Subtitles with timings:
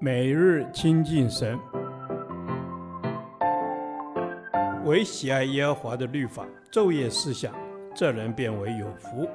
[0.00, 1.58] 每日亲近神，
[4.84, 7.54] 唯喜爱耶和华的律法，昼夜思想，
[7.94, 9.28] 这人便为有福。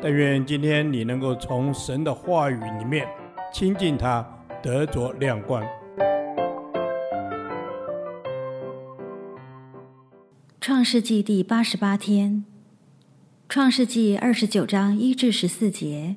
[0.00, 3.06] 但愿今天你能够从神的话语里面
[3.52, 4.26] 亲近他，
[4.62, 5.62] 得着亮光。
[10.60, 12.44] 创世纪第八十八天，
[13.48, 16.16] 创世纪二十九章一至十四节，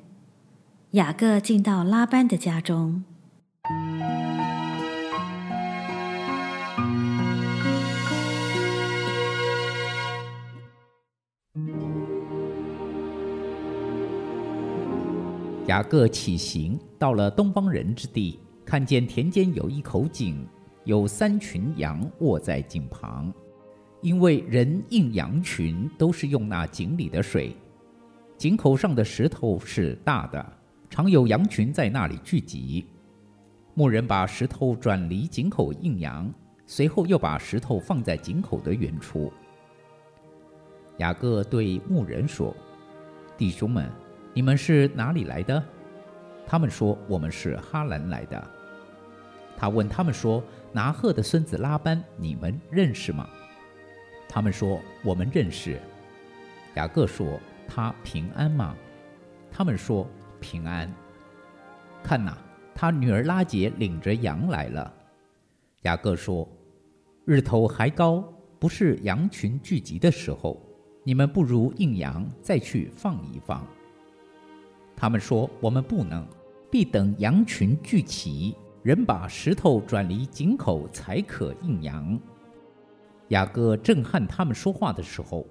[0.92, 3.02] 雅各进到拉班的家中。
[15.66, 20.46] 雅各起行，到了东方人之地，看见田间有一口井，
[20.84, 23.34] 有三群羊卧在井旁。
[24.02, 27.56] 因为人应羊群都是用那井里的水，
[28.38, 30.52] 井口上的石头是大的，
[30.88, 32.86] 常有羊群在那里聚集。
[33.74, 36.32] 牧人把石头转离井口应羊，
[36.64, 39.32] 随后又把石头放在井口的远处。
[40.98, 42.56] 雅各对牧人说
[43.36, 43.90] ：“弟兄们，
[44.32, 45.62] 你们是哪里来的？”
[46.46, 48.50] 他们说：“我们是哈兰来的。”
[49.58, 53.28] 他问他们说：“拿鹤的孙子拉班，你们认识吗？”
[54.28, 55.78] 他们说：“我们认识。”
[56.76, 58.74] 雅各说：“他平安吗？”
[59.52, 60.08] 他们说
[60.40, 60.92] ：“平安。”
[62.02, 62.36] 看哪，
[62.74, 64.92] 他女儿拉杰领着羊来了。
[65.82, 66.48] 雅各说
[67.24, 68.22] ：“日头还高，
[68.58, 70.60] 不是羊群聚集的时候，
[71.02, 73.66] 你们不如应羊再去放一放。”
[74.96, 76.26] 他们说：“我们不能，
[76.70, 82.18] 必等羊群聚齐，人把石头转离井口，才可应羊。”
[83.30, 85.44] 雅各正和他们说话的时候，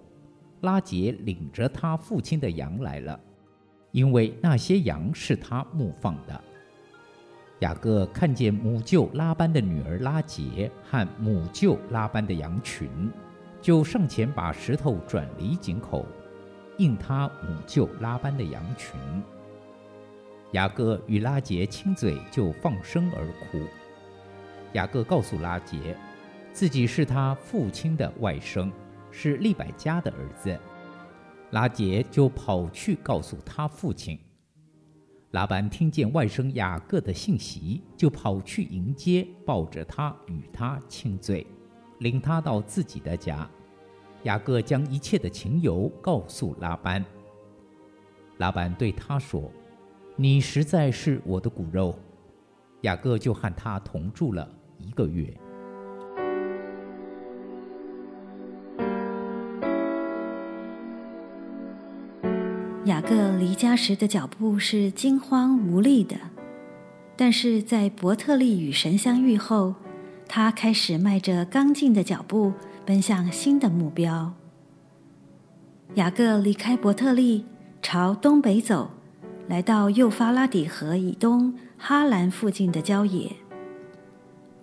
[0.61, 3.19] 拉杰领着他父亲的羊来了，
[3.95, 6.43] 因为那些羊是他牧放的。
[7.59, 12.89] 雅各看见母舅拉班的女儿拉结和母舅拉班的羊群，
[13.61, 16.05] 就上前把石头转离井口，
[16.77, 18.99] 应他母舅拉班的羊群。
[20.51, 23.65] 雅各与拉结亲嘴，就放声而哭。
[24.73, 25.95] 雅各告诉拉结。
[26.51, 28.69] 自己是他父亲的外甥，
[29.11, 30.57] 是利百加的儿子。
[31.51, 34.19] 拉杰就跑去告诉他父亲。
[35.31, 41.45] 拉班听见外甥雅各的信息，就跑去迎接，抱着他与他亲嘴，
[41.99, 43.49] 领他到自己的家。
[44.23, 47.03] 雅各将一切的情由告诉拉班。
[48.37, 49.51] 拉班对他说
[50.15, 51.97] ：“你实在是我的骨肉。”
[52.81, 55.31] 雅各就和他同住了一个月。
[62.85, 66.15] 雅各离家时的脚步是惊慌无力的，
[67.15, 69.73] 但是在伯特利与神相遇后，
[70.27, 72.53] 他开始迈着刚劲的脚步
[72.85, 74.33] 奔向新的目标。
[75.95, 77.45] 雅各离开伯特利，
[77.81, 78.91] 朝东北走，
[79.47, 83.31] 来到幼发拉底河以东哈兰附近的郊野。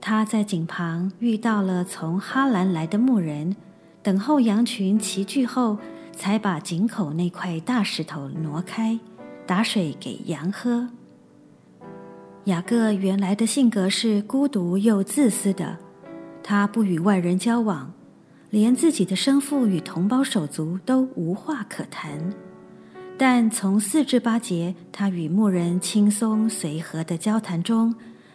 [0.01, 3.57] 他在井旁遇到了从哈兰来的牧人，
[4.01, 5.79] 等候羊群齐聚后。
[6.13, 8.99] 才把井口那块大石头挪开，
[9.47, 10.89] 打水给羊喝。
[12.45, 15.79] 雅各原来的性格是孤独又自私的，
[16.43, 17.93] 他不与外人交往，
[18.51, 22.33] 连自己的生父与同胞手足都无话可谈。
[23.17, 27.95] 但从四至八节，他与牧人轻松随和的交谈中，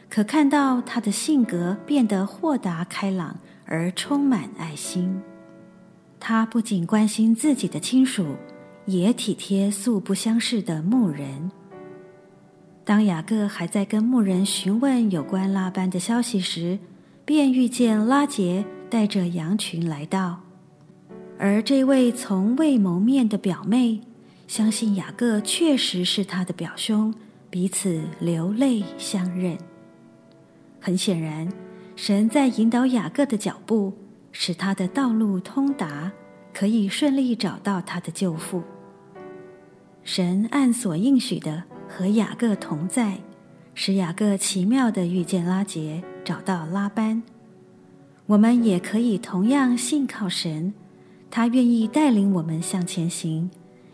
[0.10, 3.36] 可看到他的性格变得豁达开朗，
[3.66, 5.22] 而充满爱心。
[6.20, 8.36] 他不仅关心自己的亲属，
[8.86, 11.52] 也体贴素不相识的牧人。
[12.84, 16.80] 当雅各还在跟牧人询问有关拉班的消息时，
[17.26, 20.40] 便遇见拉杰带着羊群来到。
[21.38, 24.00] 而这位从未谋面的表妹，
[24.48, 27.14] 相信雅各确实是他的表兄，
[27.50, 29.58] 彼此流泪相认。
[30.80, 31.52] 很显然，
[31.96, 33.94] 神在引导雅各的脚步。
[34.40, 36.12] 使他的道路通达，
[36.54, 38.62] 可以顺利找到他的救父。
[40.04, 43.18] 神按所应许的和雅各同在，
[43.74, 47.24] 使雅各奇妙的遇见拉结，找到拉班。
[48.28, 50.72] 我们也可以同样信靠神，
[51.32, 53.50] 他愿意带领我们向前行，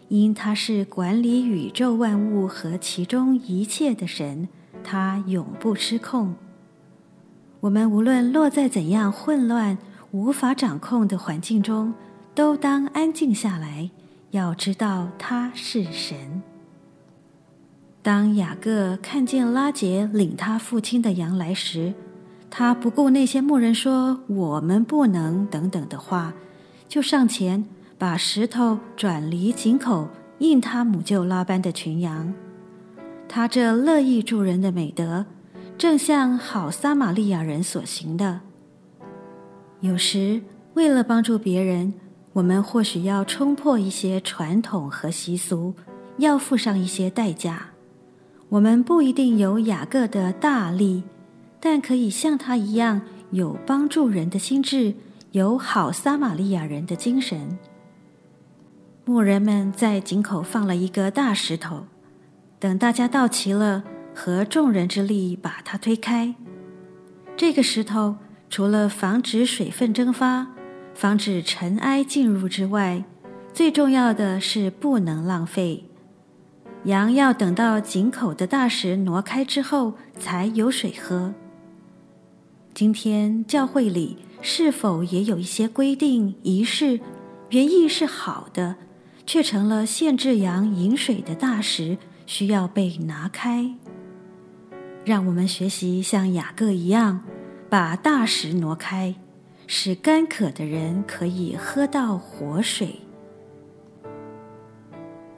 [0.09, 4.49] 因他是管理宇宙万物和其中一切的神，
[4.83, 6.35] 他永不失控。
[7.61, 9.77] 我们无论落在怎样混乱，
[10.13, 11.91] 无法掌控的环境中，
[12.35, 13.89] 都当安静下来，
[14.29, 16.43] 要知道他是神。
[18.03, 21.95] 当雅各看见拉杰领他父亲的羊来时，
[22.51, 26.31] 他不顾那些牧人说“我们不能”等等的话，
[26.87, 27.65] 就上前
[27.97, 30.07] 把石头转离井口，
[30.37, 32.31] 应他母舅拉班的群羊。
[33.27, 35.25] 他这乐意助人的美德，
[35.75, 38.41] 正像好撒玛利亚人所行的。
[39.83, 40.41] 有时
[40.75, 41.93] 为了帮助别人，
[42.31, 45.73] 我们或许要冲破一些传统和习俗，
[46.19, 47.71] 要付上一些代价。
[48.47, 51.03] 我们不一定有雅各的大力，
[51.59, 53.01] 但可以像他一样
[53.31, 54.93] 有帮助人的心智，
[55.31, 57.59] 有好撒玛利亚人的精神。
[59.03, 61.87] 牧人们在井口放了一个大石头。
[62.57, 63.83] 等大家到齐了，
[64.15, 66.33] 合众人之力把它推开。
[67.35, 68.15] 这个石头
[68.53, 70.45] 除了防止水分蒸发、
[70.93, 73.03] 防止尘埃进入之外，
[73.51, 75.85] 最重要的是不能浪费。
[76.83, 81.33] 羊要等到井口的大石挪开之后才有水喝。
[82.75, 86.99] 今天教会里是否也有一些规定仪式，
[87.49, 88.75] 原意是好的，
[89.25, 91.97] 却成了限制羊饮水的大石？
[92.27, 93.73] 需要被拿开，
[95.03, 97.23] 让我们学习像雅各一样，
[97.73, 99.15] 把大石挪开，
[99.65, 102.99] 使干渴的人可以喝到活水。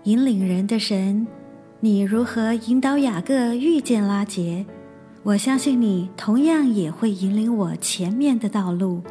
[0.03, 1.25] 引领人的神，
[1.79, 4.65] 你如何引导雅各遇见拉结？
[5.23, 9.01] 我相信你同样也会引领我前面的道路，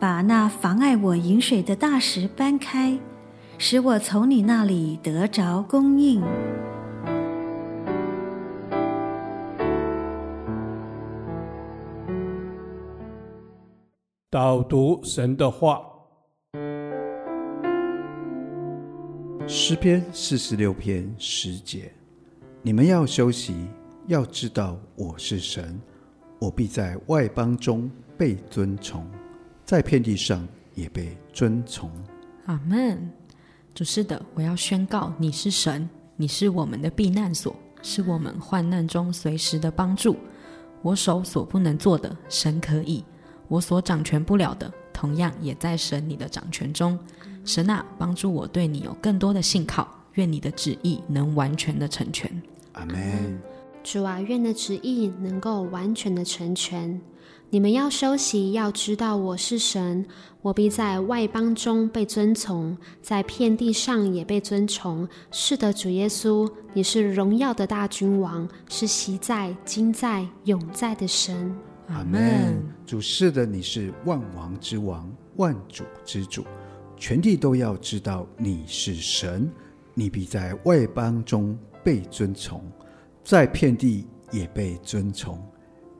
[0.00, 2.98] 把那妨碍我饮水的大石搬开，
[3.58, 6.22] 使我从你那里得着供应。
[14.32, 15.82] 导读神的话，
[19.46, 21.92] 诗篇四十六篇十节：
[22.62, 23.54] 你们要休息，
[24.06, 25.78] 要知道我是神，
[26.38, 29.06] 我必在外邦中被尊崇，
[29.66, 31.90] 在遍地上也被尊崇。
[32.46, 33.06] 阿门。
[33.74, 35.86] 主是的，我要宣告你是神，
[36.16, 40.16] 你是我们的避难所，是我们患难中随时的帮助。
[40.80, 43.04] 我手所不能做的，神可以。
[43.52, 46.98] 我所掌权不了的，同样也在神你的掌权中。
[47.44, 49.86] 神啊，帮助我对你有更多的信靠。
[50.14, 52.30] 愿你的旨意能完全的成全。
[52.72, 53.38] 阿门。
[53.84, 56.98] 主啊，愿的旨意能够完全的成全。
[57.50, 60.06] 你们要休息，要知道我是神，
[60.40, 65.06] 我必在外邦中被尊崇，在遍地上也被尊崇。
[65.30, 71.54] 是的，主耶稣，你是荣耀的大君王，是昔在、今在、永在的神。
[71.88, 72.62] 阿门。
[72.86, 76.44] 主是的，你是万王之王，万主之主，
[76.96, 79.50] 全地都要知道你是神。
[79.94, 82.62] 你必在外邦中被尊崇，
[83.22, 85.38] 在遍地也被尊崇。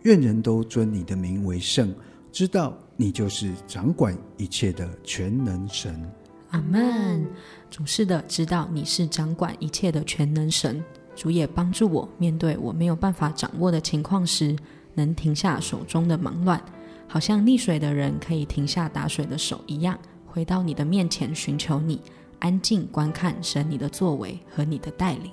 [0.02, 1.94] 愿人都尊你的名为圣，
[2.32, 6.10] 知道你就是掌管一切的全能神。
[6.50, 7.26] 阿门。
[7.70, 10.82] 主是的，知道你是掌管一切的全能神。
[11.14, 14.56] 主也帮助我面对我没有办法掌握的情况时。
[14.94, 16.62] 能停下手中的忙乱，
[17.06, 22.00] 好像溺水的人可以停下打水的手一样，回到你的面前寻求你，
[22.38, 25.30] 安静观看神你的作为和你的带领。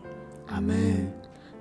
[0.47, 1.11] 阿门。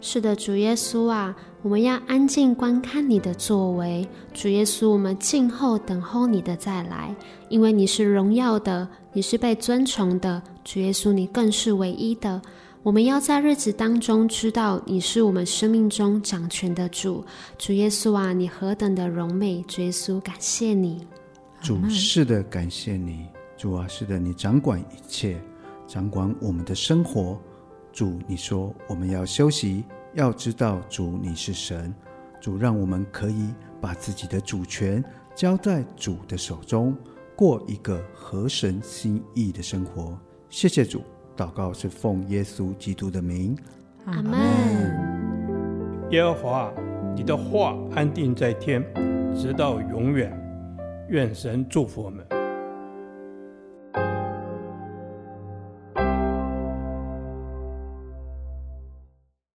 [0.00, 4.08] 是的，主耶稣啊，我们要安静观看你的作为。
[4.32, 7.12] 主耶稣，我们静候等候你的再来，
[7.48, 10.40] 因为你是荣耀的，你是被尊崇的。
[10.64, 12.40] 主耶稣，你更是唯一的。
[12.84, 17.24] 我们要在日子当中知道你是我们生命中掌权的主，
[17.58, 19.62] 主耶稣啊，你何等的荣美！
[19.64, 21.04] 主耶稣，感谢你。
[21.60, 23.26] 主是的，感谢你。
[23.56, 25.42] 主啊，是的，你掌管一切，
[25.88, 27.38] 掌管我们的生活。
[27.92, 31.92] 主，你说我们要休息，要知道主你是神。
[32.40, 33.48] 主，让我们可以
[33.80, 35.04] 把自己的主权
[35.34, 36.96] 交在主的手中，
[37.34, 40.16] 过一个合神心意的生活。
[40.48, 41.02] 谢谢主。
[41.38, 43.56] 祷告是奉耶稣基督的名，
[44.06, 44.40] 阿门。
[46.10, 46.72] 耶和华，
[47.14, 48.84] 你的话安定在天，
[49.36, 50.36] 直到永远。
[51.10, 52.26] 愿神祝福我们。